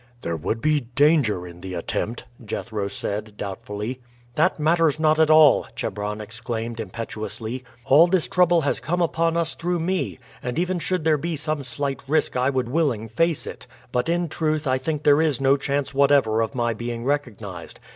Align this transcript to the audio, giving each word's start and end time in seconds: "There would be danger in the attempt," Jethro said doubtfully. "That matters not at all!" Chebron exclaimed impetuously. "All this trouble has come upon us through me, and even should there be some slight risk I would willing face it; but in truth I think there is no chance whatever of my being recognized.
"There 0.23 0.35
would 0.35 0.61
be 0.61 0.79
danger 0.79 1.45
in 1.45 1.61
the 1.61 1.75
attempt," 1.75 2.23
Jethro 2.43 2.87
said 2.87 3.37
doubtfully. 3.37 4.01
"That 4.33 4.59
matters 4.59 4.99
not 4.99 5.19
at 5.19 5.29
all!" 5.29 5.67
Chebron 5.75 6.19
exclaimed 6.19 6.79
impetuously. 6.79 7.63
"All 7.85 8.07
this 8.07 8.27
trouble 8.27 8.61
has 8.61 8.79
come 8.79 8.99
upon 8.99 9.37
us 9.37 9.53
through 9.53 9.79
me, 9.79 10.17
and 10.41 10.57
even 10.57 10.79
should 10.79 11.03
there 11.03 11.19
be 11.19 11.35
some 11.35 11.63
slight 11.63 12.01
risk 12.07 12.35
I 12.35 12.49
would 12.49 12.69
willing 12.69 13.09
face 13.09 13.45
it; 13.45 13.67
but 13.91 14.09
in 14.09 14.27
truth 14.27 14.65
I 14.65 14.79
think 14.79 15.03
there 15.03 15.21
is 15.21 15.39
no 15.39 15.55
chance 15.55 15.93
whatever 15.93 16.41
of 16.41 16.55
my 16.55 16.73
being 16.73 17.05
recognized. 17.05 17.79